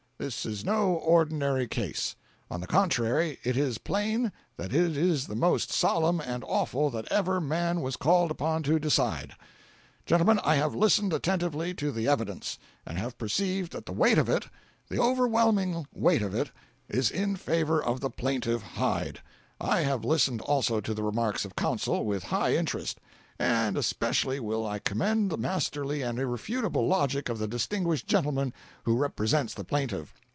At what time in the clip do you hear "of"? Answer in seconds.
14.19-14.29, 16.21-16.35, 17.83-17.99, 21.45-21.55, 27.27-27.39